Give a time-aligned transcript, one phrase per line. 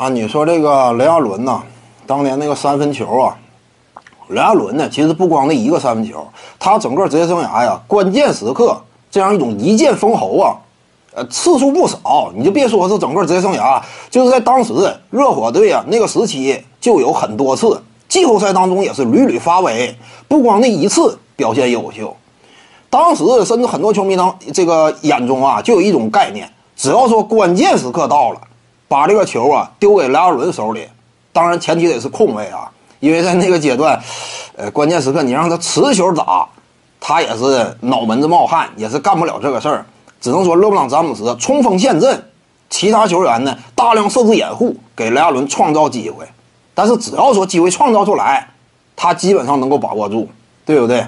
[0.00, 1.60] 啊，你说这个雷阿伦呐，
[2.06, 3.36] 当年那个三分球啊，
[4.28, 6.26] 雷阿伦呢，其实不光那一个三分球，
[6.58, 10.56] 他整个职业生涯呀，关键时刻这样一种一剑封喉啊，
[11.12, 12.32] 呃，次数不少。
[12.34, 13.78] 你就别说是整个职业生涯，
[14.08, 14.72] 就是在当时
[15.10, 17.78] 热火队啊那个时期就有很多次，
[18.08, 19.94] 季后赛当中也是屡屡发威。
[20.26, 22.16] 不光那一次表现优秀，
[22.88, 28.40] 当时甚至很多球迷当这个眼中啊，就有一种概念，只要说关键时刻到了，
[28.90, 30.88] 把这个球啊丢给雷阿伦手里，
[31.32, 32.68] 当然前提得是空位啊。
[32.98, 33.96] 因为在那个阶段，
[34.56, 36.44] 呃，关键时刻你让他持球打，
[36.98, 39.86] 他也是脑门子冒汗，也是干不了这个事儿。
[40.20, 42.20] 只能说勒布朗詹姆斯冲锋陷阵，
[42.68, 46.26] 其他球员呢大量设置掩护，给雷阿伦创造机会。
[46.74, 48.48] 但是只要说机会创造出来，
[48.96, 50.28] 他基本上能够把握住，
[50.66, 51.06] 对不对？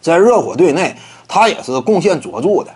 [0.00, 0.96] 在热火队内，
[1.28, 2.72] 他也是贡献卓著的。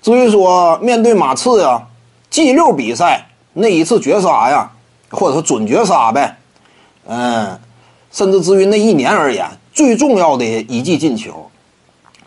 [0.00, 1.82] 至于说面对马刺呀
[2.30, 4.70] ，G 六比赛那一次绝杀呀，
[5.10, 6.36] 或者说准绝杀呗。
[7.06, 7.58] 嗯，
[8.10, 11.50] 甚至至于那一年而言，最重要的一记进球，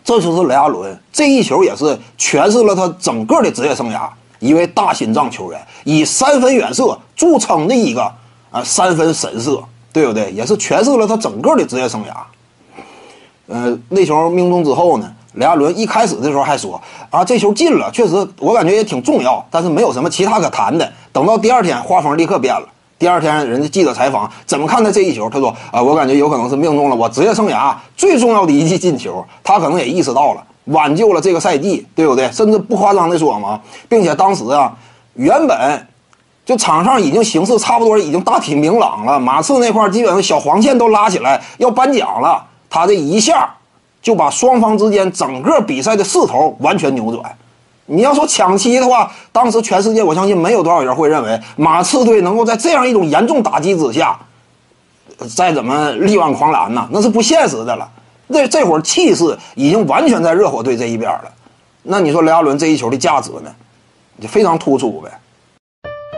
[0.04, 4.08] 这就是雷阿伦这一球，也是诠释了他整个的职业生涯。
[4.38, 8.02] 一位大心脏球员，以三分远射著称的一个
[8.50, 10.30] 啊三分神射，对不对？
[10.32, 12.12] 也是诠释了他整个的职业生涯。
[13.46, 20.90] 呃，那球命中之后呢，雷阿伦一开始的时候还说啊，这球进了，确实我感觉也挺重要，但是没有什么其他可谈的。
[21.12, 22.66] 等到第二天，画风立刻变了。
[22.98, 25.28] 第二天，人家记者采访，怎么看待这一球？
[25.28, 29.22] 他说：“啊，我感觉有可能是命中了我职业生涯最重要的一记进球。
[29.44, 32.32] 他可能也意识到了，挽救了这个赛季，对不对？
[32.32, 34.74] 甚至不夸张的说嘛，并且当时啊，
[35.12, 35.86] 原本
[36.46, 39.20] 就场上已经形势差不多，已经大体明朗了。
[39.20, 43.55] 马刺那块基本上小黄线都拉起来要颁奖了，他这一下
[44.06, 47.36] 就把双方之间整个比赛的势头完全扭转。”
[47.86, 54.16] 你要说抢七的话，当时全世界我相信没有多少人会认为马刺队能够在这样一种严重打击之下，
[55.34, 56.88] 再怎么力挽狂澜呢？
[56.92, 57.90] 那是不现实的了。
[58.32, 61.24] 这这会儿气势已经完全在热火队这一边了。
[61.82, 63.52] 那你说雷阿伦这一球的价值呢？
[64.20, 65.10] 就非常突出呗。